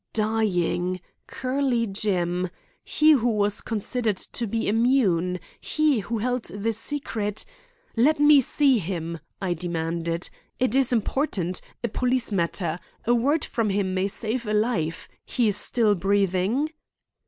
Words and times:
Dying! 0.13 0.99
Curly 1.27 1.85
Jim. 1.85 2.49
He 2.83 3.11
who 3.11 3.27
was 3.29 3.61
considered 3.61 4.17
to 4.17 4.47
be 4.47 4.67
immune! 4.67 5.39
He 5.59 5.99
who 5.99 6.17
held 6.17 6.45
the 6.45 6.73
secret— 6.73 7.45
"Let 7.95 8.19
me 8.19 8.41
see 8.41 8.79
him," 8.79 9.19
I 9.39 9.53
demanded. 9.53 10.31
"It 10.57 10.73
is 10.73 10.91
important—a 10.91 11.89
police 11.89 12.31
matter—a 12.31 13.13
word 13.13 13.45
from 13.45 13.69
him 13.69 13.93
may 13.93 14.07
save 14.07 14.47
a 14.47 14.53
life. 14.55 15.07
He 15.23 15.47
is 15.47 15.57
still 15.57 15.93
breathing?" 15.93 16.71